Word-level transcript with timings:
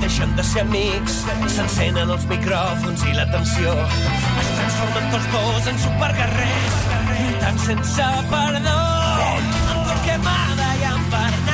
deixen 0.00 0.34
de 0.36 0.44
ser 0.44 0.62
amics. 0.64 1.18
S'encenen 1.54 2.12
els 2.14 2.26
micròfons 2.30 3.04
i 3.08 3.16
la 3.16 3.26
tensió. 3.32 3.74
Es 4.42 4.52
transformen 4.58 5.10
tots 5.14 5.32
dos 5.34 5.72
en 5.72 5.82
superguerrers, 5.86 6.78
lluitant 7.10 7.60
sense 7.66 8.12
perdó. 8.32 8.78
En 9.32 9.52
Torquemada 9.90 10.70
i 10.80 10.88
en 10.92 11.10
Bernat. 11.10 11.45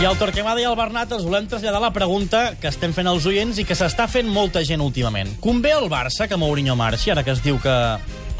I 0.00 0.04
al 0.08 0.16
Torquemada 0.16 0.62
i 0.62 0.64
al 0.64 0.76
Bernat 0.78 1.10
els 1.12 1.26
volem 1.28 1.44
traslladar 1.50 1.80
la 1.82 1.90
pregunta 1.92 2.54
que 2.60 2.70
estem 2.70 2.94
fent 2.96 3.08
als 3.10 3.26
oients 3.28 3.58
i 3.60 3.66
que 3.68 3.76
s'està 3.76 4.06
fent 4.08 4.30
molta 4.32 4.62
gent 4.64 4.80
últimament. 4.80 5.34
Convé 5.44 5.74
al 5.76 5.90
Barça 5.92 6.24
que 6.28 6.38
Mourinho 6.40 6.72
marxi, 6.78 7.10
ara 7.12 7.20
que 7.26 7.34
es 7.34 7.42
diu 7.44 7.58
que 7.60 7.74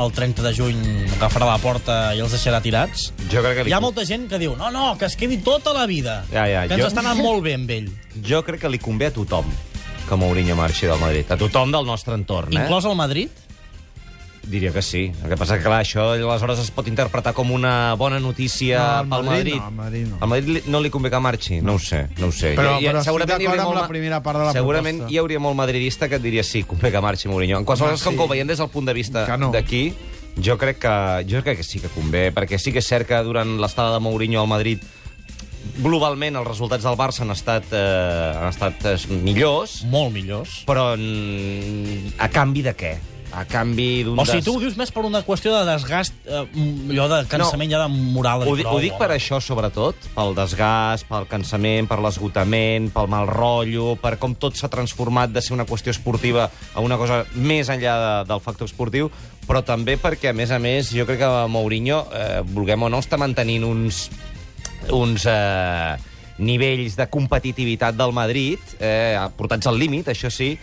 el 0.00 0.12
30 0.16 0.40
de 0.46 0.52
juny 0.56 0.78
agafarà 1.18 1.50
la 1.50 1.58
porta 1.60 1.98
i 2.16 2.22
els 2.24 2.32
deixarà 2.32 2.62
tirats? 2.64 3.10
Jo 3.28 3.42
crec 3.44 3.58
que 3.58 3.66
li, 3.66 3.74
Hi 3.74 3.76
ha 3.76 3.82
molta 3.84 4.06
gent 4.08 4.24
que 4.30 4.40
diu, 4.40 4.54
no, 4.56 4.70
no, 4.72 4.94
que 4.96 5.04
es 5.10 5.18
quedi 5.20 5.36
tota 5.44 5.74
la 5.76 5.84
vida. 5.90 6.22
Ja, 6.32 6.46
ja, 6.48 6.64
que 6.66 6.78
ens 6.78 6.86
jo- 6.86 6.88
està 6.88 7.04
anant 7.04 7.20
molt 7.20 7.44
bé 7.44 7.52
amb 7.58 7.68
ell. 7.76 7.92
jo 8.24 8.40
crec 8.46 8.62
que 8.64 8.72
li 8.72 8.80
convé 8.80 9.10
a 9.10 9.14
tothom 9.20 9.44
que 10.08 10.16
Mourinho 10.16 10.56
marxi 10.56 10.86
del 10.88 10.98
Madrid. 10.98 11.28
A 11.30 11.36
tothom 11.36 11.70
del 11.76 11.84
nostre 11.84 12.14
entorn, 12.16 12.56
eh? 12.56 12.64
Inclòs 12.64 12.88
el 12.88 12.96
Madrid? 12.96 13.28
Diria 14.42 14.72
que 14.72 14.80
sí. 14.82 15.12
El 15.22 15.28
que 15.28 15.36
passa 15.36 15.58
que, 15.58 15.62
clar, 15.64 15.82
això 15.84 16.08
aleshores 16.14 16.58
es 16.58 16.70
pot 16.72 16.88
interpretar 16.88 17.34
com 17.36 17.50
una 17.52 17.94
bona 17.94 18.18
notícia 18.18 19.02
No, 19.04 19.16
pel 19.16 19.26
Madrid 19.26 19.54
Madrid. 19.54 19.54
no, 19.60 19.66
al 19.66 19.72
Madrid 19.74 20.06
no. 20.08 20.16
Al 20.20 20.28
Madrid 20.28 20.48
li- 20.48 20.62
no 20.66 20.80
li 20.80 20.90
convé 20.90 21.10
que 21.10 21.20
marxi? 21.20 21.60
No 21.60 21.74
ho 21.74 21.78
sé, 21.78 22.08
no 22.18 22.28
ho 22.28 22.32
sé. 22.32 22.54
Però- 22.56 22.78
hi- 22.80 22.86
però 22.88 22.98
estic 22.98 23.04
segurament 23.04 23.40
hi 23.40 23.44
d'acord 23.44 23.50
hauria 23.50 23.62
amb 23.62 23.68
molt 23.74 23.80
la 23.82 23.88
primera 23.88 24.22
part 24.22 24.38
de 24.38 24.44
la 24.46 24.52
Segurament 24.52 24.96
proposta. 24.96 25.12
hi 25.14 25.18
hauria 25.18 25.38
molt 25.38 25.56
madridista 25.56 26.08
que 26.08 26.16
et 26.16 26.22
diria 26.22 26.42
sí, 26.42 26.64
convé 26.64 26.90
que 26.90 27.00
marxi 27.00 27.28
Mourinho. 27.28 27.58
En 27.58 27.64
qualsevol 27.64 27.92
cas, 27.92 28.02
com 28.02 28.12
sí. 28.14 28.16
que 28.18 28.24
ho 28.24 28.28
veiem 28.28 28.46
des 28.48 28.58
del 28.58 28.68
punt 28.70 28.86
de 28.86 28.92
vista 28.94 29.36
no. 29.36 29.50
d'aquí, 29.52 29.94
jo 30.42 30.56
crec 30.58 30.78
que 30.78 31.26
jo 31.28 31.42
crec 31.42 31.58
que 31.58 31.62
sí 31.64 31.78
que 31.78 31.88
convé, 31.88 32.32
perquè 32.34 32.58
sí 32.58 32.72
que 32.72 32.78
és 32.80 32.86
cert 32.86 33.06
que 33.06 33.22
durant 33.22 33.58
l'estada 33.60 33.92
de 33.92 34.00
Mourinho 34.00 34.40
al 34.40 34.48
Madrid 34.48 34.80
globalment 35.78 36.36
els 36.36 36.46
resultats 36.48 36.82
del 36.84 36.96
Barça 36.96 37.20
han 37.22 37.30
estat, 37.30 37.64
eh, 37.72 38.32
han 38.40 38.48
estat 38.48 38.84
eh, 38.86 38.96
millors, 39.22 39.84
Molt 39.84 40.12
millors. 40.12 40.64
però 40.66 40.94
a 42.18 42.28
canvi 42.28 42.62
de 42.62 42.74
què? 42.74 42.96
A 43.30 43.44
canvi 43.46 44.02
d'un... 44.02 44.18
O 44.18 44.24
sigui, 44.26 44.42
tu 44.42 44.56
ho 44.56 44.60
dius 44.62 44.74
més 44.74 44.90
per 44.90 45.04
una 45.06 45.20
qüestió 45.22 45.52
de 45.54 45.60
desgast, 45.68 46.16
eh, 46.26 46.40
allò 46.90 47.04
de 47.12 47.20
cansament 47.30 47.70
no. 47.70 47.76
ja 47.76 47.82
de 47.84 48.00
moral. 48.16 48.42
Ho, 48.42 48.56
di- 48.58 48.64
ho 48.66 48.72
prou, 48.72 48.80
dic 48.82 48.96
per 48.98 49.12
això, 49.14 49.38
sobretot, 49.44 50.08
pel 50.16 50.34
desgast, 50.34 51.06
pel 51.06 51.28
cansament, 51.30 51.86
per 51.90 52.00
l'esgotament, 52.02 52.88
pel 52.90 53.10
mal 53.12 53.30
rotllo, 53.30 53.92
per 54.02 54.16
com 54.18 54.34
tot 54.34 54.58
s'ha 54.58 54.70
transformat 54.72 55.30
de 55.30 55.44
ser 55.46 55.54
una 55.54 55.66
qüestió 55.68 55.94
esportiva 55.94 56.48
a 56.74 56.82
una 56.82 56.98
cosa 56.98 57.22
més 57.38 57.70
enllà 57.70 57.94
de, 58.02 58.10
del 58.32 58.42
factor 58.42 58.66
esportiu, 58.66 59.12
però 59.46 59.62
també 59.62 59.94
perquè, 60.00 60.32
a 60.32 60.36
més 60.36 60.50
a 60.50 60.58
més, 60.58 60.90
jo 60.90 61.06
crec 61.06 61.22
que 61.22 61.30
Mourinho, 61.54 62.02
eh, 62.10 62.40
vulguem 62.50 62.82
o 62.82 62.90
no, 62.90 62.98
està 62.98 63.18
mantenint 63.20 63.62
uns, 63.68 64.08
uns 64.90 65.26
eh, 65.30 65.94
nivells 66.42 66.98
de 66.98 67.06
competitivitat 67.12 67.94
del 67.94 68.14
Madrid, 68.16 68.74
eh, 68.82 69.14
portats 69.38 69.70
al 69.70 69.78
límit, 69.78 70.10
això 70.10 70.30
sí, 70.34 70.56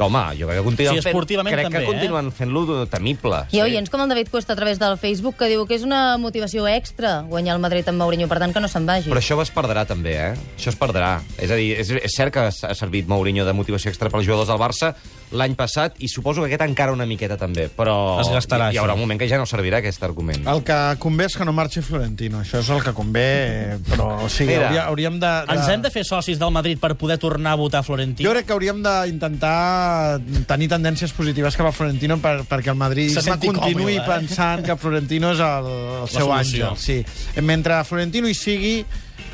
que, 0.00 0.06
home, 0.08 0.24
jo 0.40 0.48
crec 0.48 0.60
que 0.60 0.66
continuen 0.66 0.96
Sí, 0.96 1.04
esportivament 1.04 1.52
fent, 1.52 1.60
crec 1.60 1.68
també, 1.68 1.84
que 1.84 1.92
continuen 1.92 2.32
fent-lo 2.34 2.86
temible. 2.90 3.42
Hi 3.52 3.60
ha 3.60 3.68
oients 3.68 3.92
com 3.92 4.02
el 4.04 4.10
David 4.12 4.32
Cuesta 4.32 4.56
a 4.56 4.58
través 4.58 4.80
del 4.80 4.96
Facebook 5.00 5.36
que 5.40 5.50
diu 5.52 5.66
que 5.68 5.76
és 5.76 5.84
una 5.86 6.16
motivació 6.18 6.66
extra 6.70 7.20
guanyar 7.28 7.58
el 7.58 7.62
Madrid 7.62 7.88
amb 7.92 8.00
Mourinho, 8.00 8.28
per 8.30 8.40
tant 8.42 8.56
que 8.56 8.64
no 8.64 8.70
se'n 8.72 8.88
vagi. 8.88 9.12
Però 9.12 9.20
això 9.20 9.38
es 9.44 9.52
perdrà 9.54 9.84
també, 9.88 10.16
eh? 10.16 10.34
Això 10.56 10.72
es 10.72 10.80
perdrà. 10.80 11.18
És 11.38 11.52
a 11.52 11.58
dir, 11.60 11.72
és, 11.84 11.92
és 12.00 12.16
cert 12.16 12.34
que 12.34 12.48
ha 12.48 12.74
servit 12.74 13.10
Mourinho 13.10 13.44
de 13.44 13.56
motivació 13.56 13.92
extra 13.92 14.10
pels 14.12 14.26
jugadors 14.28 14.48
del 14.50 14.60
Barça 14.60 14.94
l'any 15.32 15.54
passat 15.54 15.94
i 16.02 16.08
suposo 16.10 16.42
que 16.42 16.48
aquest 16.50 16.64
encara 16.66 16.92
una 16.92 17.06
miqueta 17.06 17.36
també, 17.38 17.68
però 17.70 18.18
Es 18.20 18.28
gastarà, 18.32 18.70
hi, 18.70 18.74
hi 18.74 18.78
haurà 18.80 18.92
això. 18.92 18.98
un 18.98 19.04
moment 19.04 19.20
que 19.20 19.28
ja 19.30 19.38
no 19.38 19.46
servirà 19.46 19.78
aquest 19.78 20.02
argument. 20.02 20.42
El 20.48 20.62
que 20.66 20.78
convé 20.98 21.26
és 21.30 21.36
que 21.38 21.44
no 21.46 21.52
marxi 21.52 21.82
Florentino. 21.86 22.40
Això 22.40 22.58
és 22.64 22.70
el 22.70 22.82
que 22.82 22.92
convé, 22.96 23.26
eh, 23.74 23.78
però 23.88 24.24
o 24.24 24.28
sigui, 24.28 24.52
Mira, 24.54 24.66
hauria, 24.68 24.84
hauríem 24.90 25.20
de, 25.20 25.26
de... 25.46 25.54
Ens 25.54 25.68
hem 25.68 25.82
de 25.82 25.90
fer 25.94 26.04
socis 26.04 26.38
del 26.40 26.50
Madrid 26.50 26.80
per 26.82 26.94
poder 26.98 27.18
tornar 27.22 27.52
a 27.52 27.60
votar 27.60 27.84
Florentino? 27.86 28.28
Jo 28.28 28.34
crec 28.34 28.46
que 28.46 28.52
hauríem 28.56 28.82
d'intentar 28.82 30.18
tenir 30.48 30.68
tendències 30.72 31.12
positives 31.14 31.56
cap 31.56 31.70
a 31.70 31.72
Florentino 31.72 32.18
per, 32.22 32.40
perquè 32.48 32.72
el 32.74 32.78
Madrid 32.80 33.12
Se 33.14 33.22
senti 33.22 33.46
continuï 33.50 33.98
còmode, 33.98 34.02
eh? 34.02 34.08
pensant 34.08 34.64
que 34.66 34.76
Florentino 34.76 35.32
és 35.36 35.40
el, 35.44 35.70
el 36.02 36.08
seu 36.10 36.26
solució. 36.26 36.72
àngel. 36.72 36.80
Sí. 36.80 37.40
Mentre 37.42 37.82
Florentino 37.84 38.28
hi 38.28 38.34
sigui, 38.34 38.74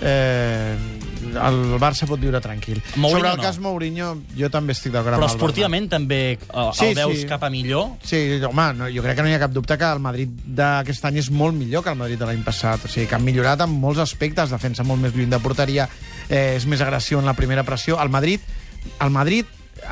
eh, 0.02 0.76
el 1.36 1.58
Barça 1.78 2.06
pot 2.08 2.20
viure 2.20 2.40
tranquil. 2.40 2.80
Mourinho 2.96 3.18
Sobre 3.18 3.30
el 3.30 3.36
no. 3.36 3.42
cas 3.44 3.58
Mourinho, 3.62 4.08
jo 4.36 4.50
també 4.50 4.72
estic 4.76 4.92
d'acord 4.92 5.14
amb 5.14 5.22
Però 5.22 5.26
el 5.26 5.30
Bernat. 5.30 5.36
esportivament 5.36 5.88
també 5.92 6.20
eh, 6.32 6.68
Sí, 6.74 6.86
el 6.90 6.94
veus 6.98 7.20
sí. 7.20 7.26
cap 7.30 7.44
a 7.46 7.50
millor? 7.50 7.92
Sí, 8.02 8.40
home, 8.44 8.66
no, 8.74 8.88
jo 8.92 9.02
crec 9.04 9.16
que 9.16 9.22
no 9.26 9.28
hi 9.30 9.34
ha 9.36 9.42
cap 9.42 9.52
dubte 9.54 9.76
que 9.78 9.90
el 9.92 10.00
Madrid 10.00 10.28
d'aquest 10.46 11.04
any 11.10 11.18
és 11.22 11.30
molt 11.30 11.54
millor 11.54 11.84
que 11.84 11.90
el 11.94 12.00
Madrid 12.00 12.18
de 12.18 12.26
l'any 12.26 12.42
passat. 12.46 12.84
O 12.84 12.88
sigui, 12.88 13.06
que 13.06 13.14
han 13.18 13.24
millorat 13.24 13.60
en 13.66 13.70
molts 13.70 14.00
aspectes, 14.02 14.50
defensa 14.50 14.84
molt 14.84 15.00
més 15.02 15.14
lluny 15.14 15.30
de 15.30 15.38
porteria, 15.38 15.88
eh, 16.28 16.54
és 16.56 16.66
més 16.66 16.80
agressió 16.80 17.18
en 17.20 17.26
la 17.26 17.34
primera 17.34 17.62
pressió. 17.64 18.00
El 18.02 18.10
Madrid, 18.10 18.40
el 19.00 19.10
Madrid 19.10 19.46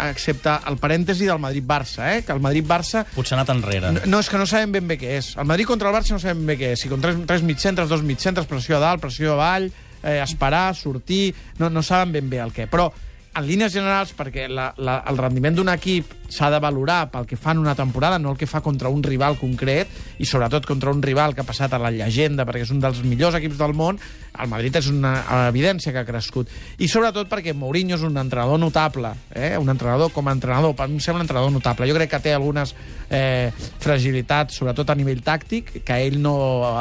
excepte 0.09 0.50
el 0.66 0.78
parèntesi 0.81 1.26
del 1.28 1.38
Madrid-Barça, 1.38 2.06
eh? 2.16 2.22
que 2.25 2.32
el 2.32 2.41
Madrid-Barça 2.41 3.05
Potser 3.15 3.37
ha 3.37 3.43
anat 3.43 3.50
enrere. 3.55 3.93
no, 3.93 4.00
no, 4.06 4.21
és 4.25 4.31
que 4.32 4.38
no 4.41 4.47
sabem 4.49 4.72
ben 4.72 4.88
bé 4.88 4.97
què 4.99 5.19
és. 5.19 5.34
El 5.37 5.44
Madrid 5.47 5.66
contra 5.69 5.91
el 5.91 5.94
Barça 5.94 6.16
no 6.16 6.19
sabem 6.19 6.41
ben 6.41 6.55
bé 6.55 6.56
què 6.59 6.72
és. 6.72 6.81
Si 6.81 6.88
contra 6.88 7.12
tres, 7.12 7.43
tres 7.44 7.88
dos 7.88 8.03
mitcentres, 8.03 8.47
pressió 8.47 8.78
a 8.78 8.81
dalt, 8.81 9.03
pressió 9.05 9.34
avall, 9.34 9.71
eh, 10.05 10.21
esperar, 10.23 10.75
sortir... 10.77 11.35
No, 11.59 11.71
no 11.71 11.83
saben 11.83 12.13
ben 12.13 12.31
bé 12.31 12.45
el 12.45 12.53
què. 12.55 12.69
Però, 12.71 12.91
en 13.35 13.47
línies 13.49 13.73
generals, 13.75 14.13
perquè 14.15 14.47
la, 14.47 14.69
la, 14.79 15.01
el 15.11 15.19
rendiment 15.19 15.57
d'un 15.57 15.71
equip 15.73 16.13
s'ha 16.31 16.49
de 16.55 16.61
valorar 16.63 17.09
pel 17.11 17.27
que 17.27 17.39
fa 17.39 17.51
en 17.55 17.61
una 17.65 17.75
temporada, 17.75 18.19
no 18.19 18.31
el 18.31 18.39
que 18.39 18.47
fa 18.47 18.61
contra 18.63 18.91
un 18.95 19.03
rival 19.03 19.37
concret, 19.41 19.91
i 20.23 20.27
sobretot 20.27 20.67
contra 20.67 20.93
un 20.95 21.03
rival 21.03 21.35
que 21.35 21.43
ha 21.43 21.49
passat 21.49 21.75
a 21.75 21.81
la 21.83 21.91
llegenda, 21.91 22.47
perquè 22.47 22.63
és 22.63 22.71
un 22.71 22.79
dels 22.83 23.03
millors 23.03 23.35
equips 23.41 23.59
del 23.59 23.75
món, 23.75 23.99
el 24.35 24.51
Madrid 24.51 24.79
és 24.79 24.87
una 24.91 25.17
evidència 25.49 25.93
que 25.95 26.03
ha 26.03 26.07
crescut. 26.07 26.51
I 26.79 26.89
sobretot 26.91 27.31
perquè 27.31 27.55
Mourinho 27.59 27.99
és 27.99 28.07
un 28.07 28.17
entrenador 28.23 28.61
notable, 28.63 29.11
eh? 29.35 29.55
un 29.59 29.71
entrenador 29.71 30.15
com 30.15 30.31
a 30.31 30.35
entrenador, 30.39 30.77
per 30.79 30.89
mi 30.89 31.01
em 31.01 31.03
sembla 31.03 31.25
un 31.25 31.27
entrenador 31.27 31.55
notable. 31.55 31.91
Jo 31.91 31.99
crec 31.99 32.15
que 32.15 32.23
té 32.29 32.35
algunes 32.35 32.75
eh, 33.11 33.51
fragilitats, 33.83 34.63
sobretot 34.63 34.91
a 34.91 34.99
nivell 34.99 35.23
tàctic, 35.27 35.81
que 35.83 36.01
ell 36.07 36.21
no 36.23 36.37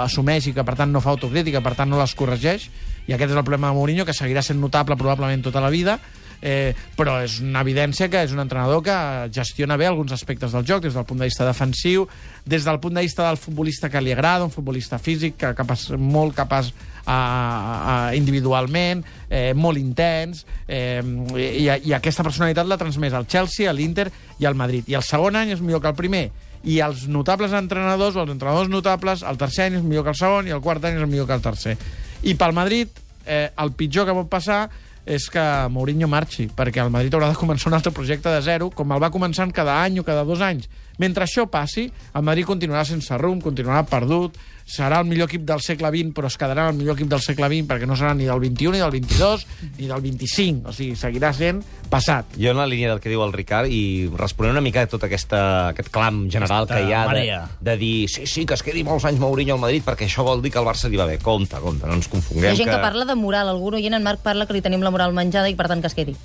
assumeix 0.05 0.49
i 0.49 0.53
que, 0.53 0.65
per 0.65 0.77
tant, 0.77 0.93
no 0.93 1.01
fa 1.01 1.15
autocrítica, 1.17 1.65
per 1.65 1.73
tant, 1.77 1.89
no 1.89 2.01
les 2.01 2.13
corregeix, 2.17 2.69
i 3.07 3.13
aquest 3.13 3.31
és 3.31 3.37
el 3.37 3.43
problema 3.43 3.71
de 3.71 3.77
Mourinho, 3.77 4.05
que 4.05 4.15
seguirà 4.15 4.43
sent 4.45 4.61
notable 4.61 4.97
probablement 4.99 5.43
tota 5.43 5.63
la 5.63 5.71
vida, 5.73 5.99
eh, 6.43 6.75
però 6.97 7.17
és 7.23 7.39
una 7.39 7.63
evidència 7.63 8.09
que 8.11 8.21
és 8.25 8.33
un 8.35 8.41
entrenador 8.43 8.83
que 8.83 8.95
gestiona 9.33 9.77
bé 9.79 9.87
alguns 9.87 10.11
aspectes 10.11 10.51
del 10.51 10.65
joc, 10.67 10.83
des 10.83 10.93
del 10.93 11.05
punt 11.07 11.23
de 11.23 11.29
vista 11.31 11.47
defensiu, 11.47 12.07
des 12.45 12.67
del 12.67 12.81
punt 12.83 12.99
de 12.99 13.05
vista 13.05 13.29
del 13.29 13.39
futbolista 13.39 13.89
que 13.89 14.01
li 14.03 14.11
agrada, 14.11 14.43
un 14.43 14.51
futbolista 14.51 14.99
físic, 14.99 15.37
que 15.39 15.53
capaç, 15.55 15.89
molt 15.95 16.35
capaç 16.35 16.73
a, 17.05 17.15
a, 17.15 17.95
individualment, 18.15 19.03
eh, 19.29 19.53
molt 19.55 19.79
intens, 19.79 20.45
eh, 20.67 21.01
i, 21.39 21.67
i 21.71 21.95
aquesta 21.95 22.27
personalitat 22.27 22.67
l'ha 22.67 22.79
transmès 22.79 23.15
al 23.15 23.27
Chelsea, 23.27 23.69
a 23.69 23.75
l'Inter 23.75 24.09
i 24.39 24.45
al 24.45 24.59
Madrid. 24.59 24.87
I 24.91 24.99
el 24.99 25.07
segon 25.07 25.39
any 25.39 25.55
és 25.55 25.63
millor 25.63 25.81
que 25.81 25.91
el 25.95 25.99
primer, 25.99 26.27
i 26.63 26.79
els 26.83 27.07
notables 27.11 27.55
entrenadors, 27.55 28.15
o 28.15 28.23
els 28.23 28.31
entrenadors 28.35 28.71
notables, 28.71 29.23
el 29.23 29.39
tercer 29.39 29.69
any 29.69 29.79
és 29.79 29.83
millor 29.87 30.03
que 30.03 30.15
el 30.15 30.19
segon 30.19 30.47
i 30.47 30.55
el 30.55 30.63
quart 30.63 30.83
any 30.87 30.99
és 30.99 31.07
millor 31.07 31.27
que 31.27 31.39
el 31.39 31.43
tercer. 31.43 31.77
I 32.23 32.35
pel 32.39 32.53
Madrid, 32.55 32.87
eh, 33.25 33.49
el 33.59 33.73
pitjor 33.75 34.07
que 34.07 34.15
pot 34.15 34.29
passar 34.31 34.69
és 35.03 35.25
que 35.27 35.43
Mourinho 35.69 36.07
marxi, 36.07 36.45
perquè 36.47 36.79
el 36.79 36.91
Madrid 36.93 37.13
haurà 37.15 37.27
de 37.33 37.39
començar 37.39 37.67
un 37.67 37.75
altre 37.75 37.91
projecte 37.91 38.31
de 38.31 38.39
zero, 38.41 38.69
com 38.71 38.93
el 38.95 39.01
va 39.03 39.11
començant 39.11 39.51
cada 39.51 39.81
any 39.83 39.99
o 39.99 40.05
cada 40.07 40.23
dos 40.23 40.39
anys. 40.39 40.69
Mentre 41.01 41.25
això 41.25 41.47
passi, 41.49 41.87
el 42.13 42.21
Madrid 42.25 42.45
continuarà 42.45 42.83
sense 42.85 43.17
rumb, 43.17 43.41
continuarà 43.41 43.81
perdut, 43.89 44.35
serà 44.63 45.01
el 45.01 45.07
millor 45.09 45.27
equip 45.27 45.41
del 45.43 45.59
segle 45.59 45.89
XX, 45.91 46.13
però 46.15 46.29
es 46.29 46.37
quedarà 46.39 46.69
el 46.69 46.77
millor 46.77 46.95
equip 46.95 47.09
del 47.11 47.19
segle 47.19 47.49
XX 47.51 47.65
perquè 47.67 47.87
no 47.89 47.97
serà 47.99 48.13
ni 48.15 48.23
del 48.29 48.39
21, 48.39 48.71
ni 48.77 48.79
del 48.79 48.91
22, 48.93 49.45
ni 49.79 49.87
del 49.89 50.01
25. 50.05 50.69
O 50.69 50.75
sigui, 50.75 50.95
seguirà 50.95 51.33
sent 51.35 51.59
passat. 51.91 52.37
Jo 52.39 52.53
en 52.53 52.61
la 52.61 52.67
línia 52.69 52.93
del 52.93 53.01
que 53.03 53.09
diu 53.11 53.23
el 53.25 53.33
Ricard 53.35 53.67
i 53.73 54.07
responent 54.15 54.53
una 54.55 54.61
mica 54.63 54.85
a 54.85 54.87
tot 54.87 55.03
aquesta, 55.03 55.41
aquest 55.73 55.89
clam 55.93 56.27
general 56.31 56.63
Aquesta 56.63 56.79
que 56.79 56.87
hi 56.87 56.93
ha 56.95 57.01
de, 57.01 57.07
marea. 57.11 57.41
de 57.59 57.75
dir 57.81 58.07
sí, 58.09 58.25
sí, 58.29 58.45
que 58.45 58.53
es 58.55 58.63
quedi 58.63 58.85
molts 58.87 59.03
anys 59.09 59.19
Mourinho 59.19 59.57
al 59.57 59.61
Madrid 59.65 59.83
perquè 59.83 60.07
això 60.07 60.23
vol 60.23 60.41
dir 60.45 60.53
que 60.53 60.61
el 60.61 60.69
Barça 60.69 60.87
li 60.93 60.97
va 61.01 61.09
bé. 61.09 61.17
Compte, 61.19 61.57
compte, 61.59 61.85
no 61.89 61.97
ens 61.97 62.07
Hi 62.07 62.13
confonguem. 62.13 62.51
ha 62.53 62.55
gent 62.55 62.69
que 62.71 62.77
parla 62.85 63.03
de 63.09 63.15
moral. 63.19 63.49
Algun 63.49 63.75
oient, 63.81 63.93
en 63.97 64.03
Marc, 64.05 64.21
parla 64.23 64.45
que 64.47 64.53
li 64.53 64.61
tenim 64.61 64.81
la 64.85 64.91
moral 64.93 65.11
menjada 65.13 65.49
i, 65.49 65.55
per 65.59 65.67
tant, 65.67 65.81
que 65.83 65.91
es 65.91 65.97
quedi. 65.97 66.15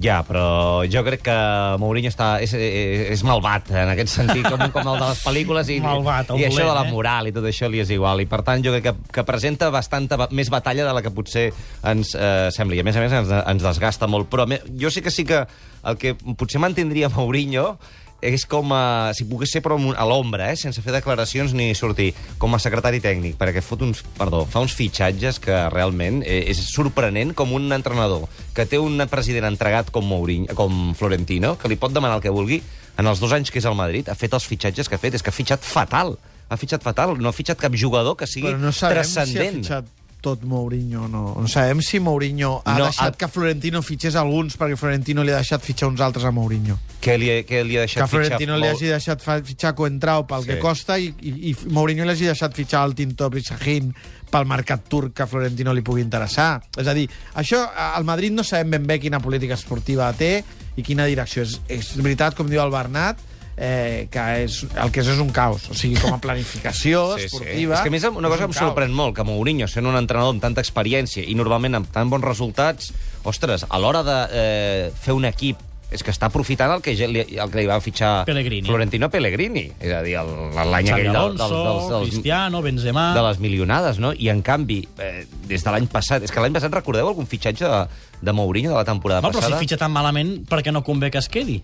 Ja, 0.00 0.20
però 0.24 0.80
jo 0.88 1.02
crec 1.04 1.20
que 1.26 1.34
Mourinho 1.82 2.08
està, 2.08 2.30
és, 2.40 2.54
és, 2.56 3.02
és 3.12 3.24
malvat, 3.26 3.68
en 3.76 3.90
aquest 3.92 4.14
sentit, 4.14 4.46
com, 4.48 4.62
com 4.72 4.88
el 4.94 5.00
de 5.02 5.08
les 5.10 5.20
pel·lícules, 5.26 5.68
i, 5.74 5.76
Malvat, 5.84 6.32
i 6.40 6.46
això 6.46 6.64
de 6.64 6.72
la 6.72 6.86
eh? 6.86 6.92
moral 6.94 7.28
i 7.28 7.34
tot 7.36 7.44
això 7.50 7.68
li 7.68 7.82
és 7.82 7.92
igual. 7.92 8.22
I, 8.24 8.28
per 8.30 8.40
tant, 8.46 8.64
jo 8.64 8.72
crec 8.72 8.86
que, 8.88 8.94
que 9.18 9.26
presenta 9.28 9.68
bastanta 9.74 10.16
ba- 10.16 10.30
més 10.32 10.48
batalla 10.52 10.86
de 10.88 10.94
la 10.96 11.02
que 11.04 11.12
potser 11.12 11.50
ens 11.92 12.14
eh, 12.16 12.48
sembli. 12.54 12.78
I, 12.80 12.84
a 12.84 12.88
més 12.88 12.96
a 12.96 13.04
més, 13.04 13.16
ens, 13.20 13.34
ens 13.52 13.66
desgasta 13.66 14.08
molt. 14.08 14.30
Però 14.32 14.48
jo 14.80 14.90
sí 14.94 15.04
que 15.04 15.12
sí 15.12 15.26
que 15.28 15.44
el 15.84 16.00
que 16.00 16.14
potser 16.36 16.62
mantindria 16.64 17.12
Mourinho 17.12 17.74
és 18.20 18.44
com 18.48 18.72
a, 18.76 19.12
si 19.16 19.26
pogués 19.28 19.52
ser 19.52 19.62
però 19.64 19.78
a 19.94 20.06
l'ombra, 20.08 20.50
eh, 20.52 20.58
sense 20.60 20.82
fer 20.84 20.94
declaracions 20.94 21.54
ni 21.56 21.70
sortir, 21.74 22.10
com 22.38 22.54
a 22.54 22.60
secretari 22.62 23.00
tècnic, 23.02 23.36
perquè 23.40 23.62
fot 23.64 23.82
uns, 23.86 24.02
perdó, 24.18 24.44
fa 24.50 24.62
uns 24.64 24.74
fitxatges 24.76 25.40
que 25.42 25.56
realment 25.72 26.22
eh, 26.26 26.42
és 26.52 26.60
sorprenent 26.70 27.34
com 27.36 27.54
un 27.56 27.70
entrenador 27.76 28.28
que 28.56 28.66
té 28.68 28.80
un 28.80 29.00
president 29.10 29.48
entregat 29.50 29.90
com, 29.94 30.06
Mourinho, 30.06 30.54
com 30.58 30.92
Florentino, 30.98 31.56
que 31.60 31.70
li 31.70 31.78
pot 31.80 31.94
demanar 31.94 32.20
el 32.20 32.24
que 32.24 32.34
vulgui, 32.34 32.60
en 33.00 33.08
els 33.08 33.22
dos 33.22 33.32
anys 33.32 33.52
que 33.52 33.60
és 33.62 33.68
al 33.68 33.78
Madrid, 33.78 34.10
ha 34.10 34.18
fet 34.18 34.34
els 34.36 34.48
fitxatges 34.48 34.90
que 34.90 34.98
ha 34.98 35.02
fet, 35.02 35.16
és 35.16 35.24
que 35.24 35.32
ha 35.32 35.36
fitxat 35.36 35.64
fatal, 35.64 36.16
ha 36.50 36.58
fitxat 36.60 36.84
fatal, 36.84 37.16
no 37.16 37.30
ha 37.30 37.36
fitxat 37.36 37.60
cap 37.62 37.76
jugador 37.78 38.18
que 38.18 38.28
sigui 38.28 38.50
Però 38.50 38.60
no 38.60 38.74
sabem 38.74 39.04
si 39.04 39.16
ha 39.16 39.24
transcendent. 39.24 39.62
fitxat 39.62 39.96
tot 40.20 40.42
Mourinho 40.44 41.08
no. 41.08 41.34
No 41.40 41.48
sabem 41.48 41.80
si 41.82 41.98
Mourinho 42.00 42.62
ha 42.64 42.76
No, 42.78 42.84
deixat 42.86 43.14
ha- 43.14 43.16
que 43.18 43.28
Florentino 43.28 43.82
fitxés 43.82 44.14
alguns 44.16 44.56
perquè 44.58 44.76
Florentino 44.76 45.24
li 45.24 45.32
ha 45.32 45.40
deixat 45.40 45.62
fitxar 45.64 45.88
uns 45.88 46.00
altres 46.00 46.24
a 46.24 46.30
Mourinho. 46.30 46.78
Què 47.00 47.16
li, 47.18 47.28
què 47.48 47.62
li 47.64 47.76
ha 47.78 47.86
deixat 47.86 48.02
que 48.04 48.08
Florentino 48.12 48.56
li 48.56 48.68
fitxar? 48.68 48.76
hagi 48.76 48.92
deixat 48.92 49.46
fitxar 49.48 49.74
Coentrao 49.74 50.26
pel 50.26 50.42
Sí. 50.42 50.48
que 50.48 50.58
costa 50.58 50.98
i, 50.98 51.08
i, 51.22 51.32
i 51.50 51.56
Mourinho 51.70 52.04
li 52.04 52.10
hagi 52.12 52.26
deixat 52.28 52.54
fitxar 52.54 52.84
el 52.86 52.94
Tinto 52.94 53.30
Brisahin 53.30 53.94
pel 54.30 54.46
mercat 54.46 54.84
turc 54.88 55.14
que 55.14 55.22
a 55.24 55.26
Florentino 55.26 55.72
li 55.74 55.82
pugui 55.82 56.02
interessar. 56.02 56.60
És 56.78 56.86
a 56.86 56.94
dir, 56.94 57.08
això, 57.34 57.64
al 57.74 58.04
Madrid 58.04 58.32
no 58.32 58.44
sabem 58.44 58.70
ben 58.70 58.86
bé 58.86 59.00
quina 59.00 59.18
política 59.20 59.54
esportiva 59.54 60.12
té 60.12 60.44
i 60.76 60.82
quina 60.86 61.06
direcció. 61.06 61.42
És, 61.42 61.60
és 61.68 61.96
veritat, 61.96 62.36
com 62.36 62.46
diu 62.46 62.60
el 62.62 62.70
Bernat, 62.70 63.18
eh, 63.56 64.08
que 64.10 64.26
és, 64.44 64.60
el 64.82 64.92
que 64.92 65.02
és 65.02 65.10
és 65.14 65.22
un 65.22 65.30
caos. 65.34 65.68
O 65.70 65.76
sigui, 65.76 65.98
com 66.00 66.14
a 66.16 66.20
planificació 66.22 67.06
Sí, 67.16 67.26
sí. 67.26 67.30
esportiva... 67.30 67.78
És 67.78 67.86
que 67.86 67.92
a 67.92 67.96
més 67.96 68.06
una 68.10 68.28
cosa 68.28 68.44
un 68.46 68.50
que 68.50 68.50
em 68.50 68.58
caos. 68.58 68.60
sorprèn 68.66 68.94
molt, 68.94 69.16
que 69.16 69.26
Mourinho, 69.26 69.68
sent 69.70 69.86
un 69.86 69.98
entrenador 69.98 70.36
amb 70.36 70.44
tanta 70.44 70.62
experiència 70.64 71.24
i 71.26 71.34
normalment 71.38 71.80
amb 71.80 71.90
tan 71.92 72.12
bons 72.12 72.24
resultats, 72.24 72.92
ostres, 73.24 73.66
a 73.68 73.82
l'hora 73.82 74.04
de 74.06 74.20
eh, 74.30 74.86
fer 75.00 75.16
un 75.16 75.28
equip 75.28 75.66
és 75.90 76.04
que 76.06 76.12
està 76.14 76.28
aprofitant 76.30 76.70
el 76.76 76.82
que, 76.84 76.92
li, 76.94 77.22
el 77.34 77.50
que 77.50 77.58
li 77.58 77.66
va 77.66 77.80
fitxar 77.82 78.24
Pellegrini. 78.28 78.68
Florentino 78.68 79.08
Pellegrini. 79.10 79.64
És 79.82 79.90
a 79.90 80.04
dir, 80.06 80.14
l'any 80.22 80.90
aquell 80.92 81.08
del, 81.10 81.34
dels, 81.34 81.50
dels, 81.50 81.88
dels, 81.90 82.12
Cristiano, 82.12 82.60
Benzema... 82.62 83.08
de 83.16 83.24
les 83.26 83.40
milionades, 83.42 83.98
no? 83.98 84.12
I, 84.14 84.30
en 84.30 84.44
canvi, 84.46 84.84
eh, 85.02 85.24
des 85.50 85.66
de 85.66 85.74
l'any 85.74 85.90
passat... 85.90 86.22
És 86.22 86.30
que 86.30 86.42
l'any 86.42 86.54
passat 86.54 86.70
recordeu 86.78 87.10
algun 87.10 87.26
fitxatge 87.26 87.66
de, 87.66 88.04
de 88.22 88.36
Mourinho 88.38 88.70
de 88.70 88.78
la 88.78 88.86
temporada 88.86 89.24
No, 89.24 89.32
però 89.34 89.42
si 89.42 89.48
passada? 89.50 89.64
fitxa 89.64 89.80
tan 89.82 89.90
malament, 89.90 90.36
per 90.46 90.62
què 90.62 90.70
no 90.70 90.84
convé 90.86 91.10
que 91.10 91.18
es 91.18 91.28
quedi? 91.32 91.58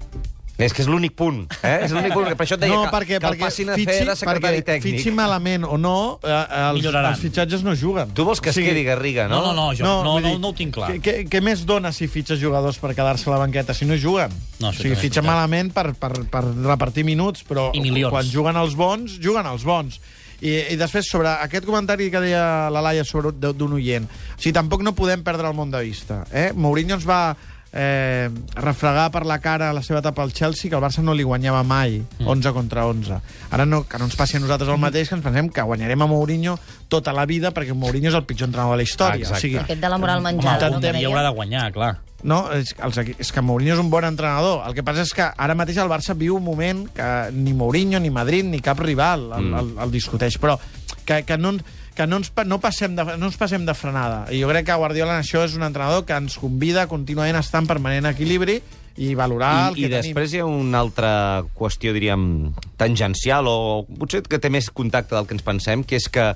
És 0.57 0.73
que 0.73 0.81
és 0.81 0.87
l'únic 0.89 1.13
punt, 1.13 1.43
eh? 1.61 1.83
És 1.85 1.93
l'únic 1.93 2.15
punt. 2.17 2.31
Per 2.33 2.45
això 2.47 2.57
et 2.57 2.63
deia 2.63 2.73
no, 2.73 2.87
que, 2.87 2.93
perquè, 2.95 3.19
que 3.21 3.27
el 3.29 3.35
perquè 3.35 3.45
passin 3.45 3.69
a 3.69 3.75
fitxi, 3.77 3.93
fer 3.93 4.07
de 4.09 4.15
secretari 4.17 4.61
perquè 4.63 4.65
tècnic. 4.71 4.95
fitxi 4.97 5.11
malament 5.13 5.67
o 5.69 5.77
no, 5.77 5.97
eh, 6.25 6.31
els, 6.33 6.79
Milloraran. 6.79 7.13
els 7.13 7.21
fitxatges 7.21 7.65
no 7.67 7.75
juguen. 7.77 8.15
Tu 8.17 8.25
vols 8.25 8.41
que 8.41 8.55
es 8.55 8.57
quedi 8.57 8.85
Garriga, 8.87 9.27
no? 9.29 9.43
No, 9.43 9.53
no, 9.53 9.67
no, 9.67 9.75
jo 9.77 9.85
no, 9.85 10.03
no, 10.03 10.13
vull 10.15 10.23
no, 10.25 10.29
dir, 10.31 10.39
no 10.41 10.49
ho 10.49 10.57
tinc 10.57 10.73
clar. 10.79 10.95
Què, 10.97 11.27
què, 11.29 11.43
més 11.45 11.67
dona 11.69 11.93
si 11.93 12.09
fitxes 12.09 12.41
jugadors 12.41 12.79
per 12.81 12.95
quedar-se 12.97 13.29
a 13.29 13.35
la 13.35 13.43
banqueta 13.45 13.75
si 13.77 13.85
no 13.85 13.99
juguen? 14.01 14.33
No, 14.59 14.71
o 14.71 14.73
sigui, 14.73 14.97
fitxa 14.97 15.21
malament 15.21 15.75
per, 15.77 15.91
per, 15.93 16.13
per 16.33 16.43
repartir 16.65 17.05
minuts, 17.05 17.45
però 17.45 17.69
quan 18.09 18.25
juguen 18.25 18.57
els 18.57 18.75
bons, 18.81 19.19
juguen 19.21 19.45
els 19.53 19.67
bons. 19.69 20.01
I, 20.41 20.73
I 20.73 20.77
després, 20.77 21.05
sobre 21.09 21.29
aquest 21.33 21.65
comentari 21.65 22.11
que 22.13 22.21
deia 22.21 22.71
la 22.73 22.81
Laia 22.85 23.05
sobre 23.05 23.31
de- 23.33 23.53
d'un 23.57 23.73
oient, 23.77 24.05
o 24.09 24.41
sigui, 24.41 24.53
tampoc 24.57 24.83
no 24.85 24.93
podem 24.97 25.23
perdre 25.25 25.49
el 25.49 25.55
món 25.57 25.71
de 25.73 25.81
vista. 25.85 26.27
Eh? 26.33 26.51
Mourinho 26.57 26.97
ens 26.97 27.07
va 27.09 27.37
eh, 27.77 28.31
refregar 28.57 29.11
per 29.13 29.27
la 29.29 29.37
cara 29.45 29.69
la 29.77 29.83
seva 29.85 30.01
etapa 30.01 30.23
al 30.25 30.33
Chelsea, 30.33 30.71
que 30.71 30.77
el 30.79 30.83
Barça 30.83 31.03
no 31.05 31.13
li 31.15 31.23
guanyava 31.29 31.63
mai, 31.63 31.99
Mm. 32.19 32.27
11 32.27 32.53
contra 32.57 32.87
11. 32.87 33.21
Ara 33.51 33.67
no, 33.67 33.85
que 33.87 33.99
no 33.99 34.07
ens 34.07 34.17
passi 34.17 34.39
a 34.39 34.41
nosaltres 34.41 34.71
el 34.73 34.79
mateix, 34.81 35.09
que 35.11 35.15
ens 35.15 35.25
pensem 35.25 35.51
que 35.53 35.61
guanyarem 35.63 36.01
a 36.03 36.07
Mourinho 36.07 36.59
tota 36.89 37.13
la 37.13 37.27
vida, 37.27 37.53
perquè 37.53 37.75
Mourinho 37.75 38.09
és 38.09 38.15
el 38.17 38.25
pitjor 38.25 38.49
entrenador 38.49 38.73
de 38.75 38.83
la 38.83 38.89
història. 38.89 39.21
Exacte. 39.27 39.37
O 39.39 39.41
sigui, 39.41 39.59
Aquest 39.59 39.81
de 39.81 39.89
la 39.93 39.99
moral 39.99 40.19
Home, 40.25 40.33
menjada. 40.33 40.67
algun 40.67 40.81
no, 40.81 40.81
que 40.81 40.93
dia 40.93 40.93
deia? 41.03 41.09
haurà 41.09 41.23
de 41.29 41.35
guanyar, 41.37 41.73
clar. 41.73 41.99
no, 42.23 42.51
és, 42.53 42.75
els, 42.83 42.97
és 43.19 43.31
que 43.33 43.41
Mourinho 43.43 43.75
és 43.75 43.79
un 43.81 43.91
bon 43.91 44.05
entrenador. 44.05 44.63
El 44.67 44.75
que 44.75 44.83
passa 44.83 45.03
és 45.03 45.13
que 45.15 45.23
ara 45.37 45.55
mateix 45.55 45.77
el 45.79 45.89
Barça 45.93 46.15
viu 46.17 46.37
un 46.37 46.43
moment 46.45 46.87
que 46.95 47.31
ni 47.33 47.53
Mourinho, 47.53 48.01
ni 48.01 48.11
Madrid, 48.11 48.45
ni 48.45 48.61
cap 48.61 48.81
rival 48.81 49.31
el, 49.37 49.45
Mm. 49.45 49.55
el, 49.61 49.69
el 49.85 49.91
discuteix, 49.93 50.39
però 50.41 50.59
que, 51.05 51.23
que, 51.25 51.37
no, 51.39 51.53
que 51.97 52.07
no, 52.07 52.21
ens, 52.21 52.31
no, 52.47 52.59
passem 52.63 52.95
de, 52.97 53.05
no 53.17 53.31
ens 53.31 53.39
passem 53.41 53.65
de 53.67 53.75
frenada. 53.75 54.27
I 54.31 54.43
jo 54.43 54.51
crec 54.53 54.69
que 54.69 54.77
Guardiola 54.79 55.17
en 55.17 55.25
això 55.25 55.43
és 55.47 55.57
un 55.57 55.65
entrenador 55.67 56.05
que 56.07 56.17
ens 56.17 56.37
convida 56.39 56.87
contínuament 56.91 57.39
a 57.39 57.45
estar 57.45 57.63
en 57.65 57.71
permanent 57.71 58.11
equilibri 58.13 58.61
i 58.97 59.15
valorar 59.17 59.71
el 59.71 59.79
I, 59.79 59.81
que 59.81 59.89
I 59.89 59.93
tenim. 59.93 60.13
després 60.13 60.35
hi 60.35 60.43
ha 60.45 60.49
una 60.49 60.81
altra 60.85 61.11
qüestió, 61.57 61.93
diríem, 61.97 62.53
tangencial, 62.81 63.49
o 63.49 63.87
potser 63.99 64.23
que 64.29 64.41
té 64.41 64.53
més 64.53 64.71
contacte 64.71 65.17
del 65.17 65.27
que 65.29 65.37
ens 65.37 65.45
pensem, 65.45 65.85
que 65.85 65.99
és 66.01 66.09
que 66.13 66.31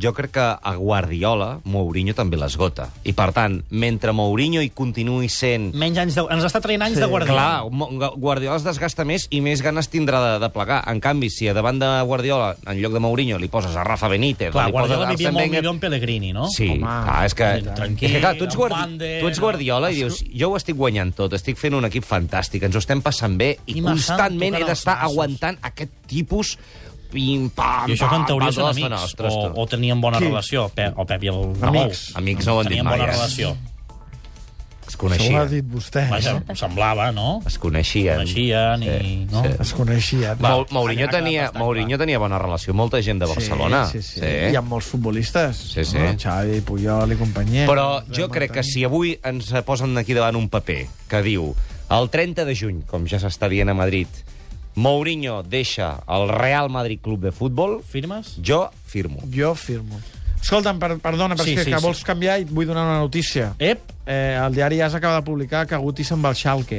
jo 0.00 0.12
crec 0.16 0.30
que 0.36 0.44
a 0.44 0.72
Guardiola 0.78 1.60
Mourinho 1.64 2.14
també 2.16 2.38
l'esgota. 2.40 2.88
I, 3.04 3.12
per 3.16 3.30
tant, 3.36 3.58
mentre 3.70 4.12
Mourinho 4.16 4.62
hi 4.64 4.70
continuï 4.74 5.28
sent... 5.32 5.72
Menys 5.78 5.98
anys 6.04 6.18
de, 6.18 6.24
ens 6.34 6.46
està 6.48 6.60
traient 6.64 6.84
anys 6.86 6.98
de 7.00 7.08
Guardiola. 7.10 7.62
Clar, 7.68 8.12
Guardiola 8.16 8.56
es 8.60 8.66
desgasta 8.66 9.04
més 9.08 9.26
i 9.34 9.40
més 9.44 9.62
ganes 9.64 9.90
tindrà 9.92 10.20
de, 10.24 10.32
de 10.42 10.50
plegar. 10.54 10.80
En 10.90 11.00
canvi, 11.04 11.30
si 11.34 11.48
a 11.48 11.54
davant 11.56 11.78
de 11.80 11.90
Guardiola, 12.08 12.54
en 12.66 12.80
lloc 12.80 12.94
de 12.96 13.02
Mourinho, 13.04 13.38
li 13.42 13.50
poses 13.52 13.76
a 13.76 13.84
Rafa 13.86 14.08
Benítez... 14.12 14.52
Clar, 14.54 14.66
li 14.70 14.76
Guardiola 14.76 15.10
vivia 15.12 15.32
molt 15.32 15.44
Wenger- 15.44 15.60
millor 15.62 15.74
amb 15.76 15.84
Pellegrini, 15.86 16.32
no? 16.36 16.48
Sí, 16.54 16.70
Home, 16.74 16.84
clar, 16.86 17.20
és 17.28 17.36
que, 17.38 17.50
tranquil, 17.74 18.08
és 18.10 18.16
que 18.16 18.22
clar, 18.24 18.34
tu, 18.38 18.48
ets 18.48 18.58
Guardi 18.58 19.12
tu 19.20 19.30
ets 19.30 19.40
Guardiola 19.42 19.90
i 19.92 20.00
dius, 20.02 20.20
jo 20.32 20.52
ho 20.52 20.56
estic 20.58 20.76
guanyant 20.78 21.14
tot, 21.16 21.34
estic 21.38 21.58
fent 21.60 21.76
un 21.78 21.86
equip 21.88 22.06
fantàstic, 22.06 22.64
ens 22.68 22.76
ho 22.76 22.82
estem 22.82 23.02
passant 23.04 23.34
bé 23.40 23.54
i, 23.66 23.78
I 23.78 23.84
constantment 23.84 24.58
he 24.58 24.64
d'estar 24.68 24.98
aguantant 25.08 25.58
aquest 25.66 25.92
tipus 26.10 26.56
pim, 27.12 27.48
pam, 27.56 27.88
I 27.88 27.96
això 27.96 28.08
que 28.10 28.16
en 28.20 28.26
teoria 28.28 28.52
són 28.52 28.70
amics, 28.72 28.90
nostres, 28.92 29.32
o, 29.34 29.52
o 29.56 29.66
tenien 29.66 30.00
bona 30.00 30.18
Qui? 30.20 30.28
relació, 30.30 30.68
Pe 30.74 30.90
o 30.94 31.04
Pep 31.08 31.24
i 31.24 31.32
el 31.32 31.42
Ramon. 31.60 31.82
Amics. 31.88 32.04
Amics 32.20 32.46
no 32.46 32.54
ho 32.56 32.62
han 32.62 32.68
dit 32.68 32.76
tenien 32.76 32.86
mai, 32.88 32.98
bona 32.98 33.10
eh? 33.10 33.16
relació. 33.16 33.56
Es 34.88 34.94
Això 34.96 35.02
ho 35.04 35.06
ha 35.06 35.10
coneixien. 35.10 35.48
dit 35.50 35.66
vostè. 35.68 36.02
Vaja, 36.08 36.30
semblava, 36.56 37.10
no? 37.12 37.42
Es 37.46 37.58
coneixien. 37.60 38.22
Coneixien 38.22 38.82
i... 38.86 39.26
No? 39.30 39.42
Es 39.60 39.74
coneixien. 39.76 40.38
Mau- 40.40 40.64
Mourinho, 40.72 41.04
allà 41.04 41.12
tenia, 41.18 41.42
bastant 41.44 41.60
Mourinho 41.60 41.98
tenia 42.00 42.18
bona 42.22 42.38
relació 42.40 42.72
amb 42.72 42.80
molta 42.80 43.02
gent 43.04 43.20
de 43.20 43.28
Barcelona. 43.28 43.82
Sí, 43.92 44.00
sí, 44.00 44.20
sí. 44.22 44.30
I 44.48 44.56
amb 44.56 44.72
molts 44.72 44.88
futbolistes. 44.88 45.60
Sí, 45.74 45.84
sí. 45.84 45.98
No? 46.00 46.14
Xavi, 46.16 46.62
Puyol 46.64 47.12
i 47.12 47.18
companyia. 47.20 47.66
Però 47.68 48.00
jo 48.08 48.30
crec 48.32 48.56
que 48.56 48.64
si 48.64 48.86
avui 48.88 49.12
ens 49.28 49.52
posen 49.68 49.92
aquí 50.00 50.16
davant 50.16 50.40
un 50.40 50.48
paper 50.48 50.86
que 51.12 51.20
diu 51.26 51.50
el 51.92 52.08
30 52.08 52.48
de 52.48 52.56
juny, 52.56 52.80
com 52.88 53.04
ja 53.06 53.20
s'està 53.20 53.52
dient 53.52 53.68
a 53.68 53.76
Madrid, 53.76 54.08
Mourinho 54.78 55.42
deixa 55.42 55.98
el 56.06 56.28
Real 56.30 56.68
Madrid 56.70 57.00
Club 57.02 57.20
de 57.26 57.32
Futbol, 57.32 57.80
Firmes? 57.82 58.36
jo 58.44 58.68
firmo. 58.86 59.20
Jo 59.34 59.54
firmo. 59.58 59.98
Escolta'm, 60.40 60.78
per, 60.78 60.92
perdona, 61.02 61.34
però 61.34 61.44
Sí, 61.44 61.50
és 61.56 61.58
que, 61.58 61.64
sí, 61.64 61.72
que 61.72 61.80
sí. 61.80 61.84
vols 61.84 62.04
canviar 62.06 62.38
i 62.38 62.44
et 62.46 62.50
vull 62.54 62.68
donar 62.70 62.84
una 62.86 63.00
notícia. 63.02 63.54
Ep, 63.58 63.80
Eh, 64.08 64.38
el 64.40 64.54
diari 64.54 64.78
AS 64.80 64.94
acaba 64.94 65.16
de 65.18 65.22
publicar 65.26 65.66
que 65.68 65.76
Guti 65.76 66.02
se'n 66.04 66.22
va 66.24 66.30
al 66.30 66.34
Schalke. 66.38 66.78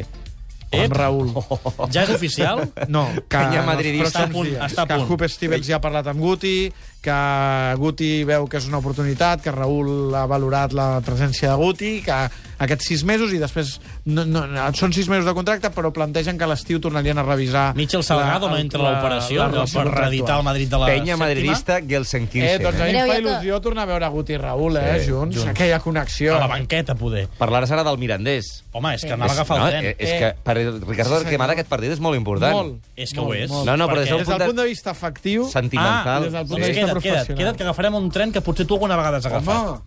Ep. 0.72 0.84
Amb 0.86 0.94
Raül. 1.00 1.32
ja 1.94 2.04
és 2.04 2.12
oficial? 2.14 2.62
No, 2.88 3.08
que 3.28 3.38
els 3.42 3.66
madridista. 3.66 4.10
Està 4.10 4.28
a 4.28 4.34
punt, 4.34 4.52
està 4.68 4.84
a 4.86 4.88
que. 4.92 5.00
Hoop 5.10 5.24
Stevens 5.32 5.66
ja 5.66 5.78
ha 5.80 5.82
parlat 5.82 6.06
amb 6.12 6.22
Guti, 6.22 6.70
que 7.02 7.16
Guti 7.80 8.10
veu 8.28 8.46
que 8.52 8.60
és 8.60 8.68
una 8.70 8.78
oportunitat, 8.82 9.42
que 9.42 9.52
Raül 9.56 10.14
ha 10.14 10.26
valorat 10.30 10.74
la 10.78 11.00
presència 11.06 11.50
de 11.50 11.58
Guti, 11.58 11.92
que 12.06 12.18
aquests 12.60 12.90
sis 12.92 13.04
mesos, 13.08 13.32
i 13.32 13.40
després 13.40 13.78
no, 14.12 14.26
no, 14.28 14.44
no, 14.52 14.66
són 14.76 14.92
sis 14.94 15.08
mesos 15.08 15.24
de 15.26 15.34
contracte, 15.34 15.70
però 15.72 15.94
plantegen 15.96 16.38
que 16.38 16.44
a 16.44 16.50
l'estiu 16.52 16.82
tornarien 16.84 17.18
a 17.18 17.24
revisar... 17.24 17.70
Michel 17.80 18.04
Salgado 18.04 18.50
la- 18.50 18.58
no 18.58 18.60
entra 18.60 18.82
a 18.84 18.92
l'operació 18.92 19.48
per 19.72 19.86
reeditar 19.88 20.38
el 20.42 20.44
Madrid 20.50 20.70
de 20.70 20.82
la 20.82 20.90
Penya 20.92 21.16
sèptima? 21.16 21.24
madridista, 21.24 21.80
Gelsenkirchen. 21.88 22.60
Eh, 22.60 22.64
doncs 22.66 22.82
a 22.84 22.90
mi 22.92 23.00
em 23.00 23.08
fa 23.14 23.18
il·lusió 23.24 23.62
tornar 23.64 23.88
a 23.88 23.92
veure 23.94 24.10
Guti 24.12 24.36
i 24.36 24.42
Raül, 24.44 24.76
eh, 24.78 25.00
Sí, 25.00 25.10
junts, 25.14 25.38
junts. 25.40 25.50
aquella 25.56 25.80
connexió. 25.80 26.36
A 26.36 26.44
la 26.44 26.52
banqueta, 26.52 26.96
poder. 27.00 27.30
Parlaràs 27.40 27.72
ara 27.72 27.86
del 27.88 27.98
Mirandés. 27.98 28.52
Home, 28.76 28.92
és 29.00 29.02
que 29.08 29.16
anava 29.16 29.32
a 29.32 29.36
agafar 29.40 29.58
el 29.58 29.64
no, 29.64 29.70
tren. 29.72 29.86
eh, 29.86 29.96
és 29.98 30.10
Eh, 30.12 30.20
que 30.20 30.34
per 30.44 30.59
Ricardo 30.66 31.18
sí, 31.18 31.24
Torquemada 31.24 31.52
senyor. 31.52 31.52
aquest 31.52 31.70
partit 31.70 31.92
és 31.92 32.00
molt 32.00 32.18
important. 32.18 32.54
Molt. 32.54 32.84
És 32.96 33.14
que 33.14 33.20
ho 33.20 33.34
és. 33.34 33.50
No, 33.52 33.76
no, 33.78 33.88
però 33.88 34.00
des 34.00 34.10
del 34.10 34.18
Des 34.20 34.28
del 34.28 34.36
punt 34.38 34.40
de- 34.40 34.46
punt 34.54 34.58
de 34.58 34.66
vista 34.66 34.92
efectiu... 34.92 35.48
Sentimental. 35.50 36.08
Ah, 36.08 36.20
des 36.26 36.32
del 36.34 36.46
punt 36.48 36.50
doncs 36.50 36.62
de 36.62 36.68
vista 36.68 36.82
queda't, 36.86 37.02
queda't, 37.02 37.02
professional. 37.02 37.38
queda't, 37.38 37.58
que 37.58 37.64
agafarem 37.64 37.96
un 37.96 38.10
tren 38.12 38.32
que 38.32 38.42
potser 38.42 38.66
tu 38.68 38.76
alguna 38.76 38.96
vegada 38.98 39.18
has 39.18 39.26
agafat. 39.26 39.56
Home, 39.70 39.80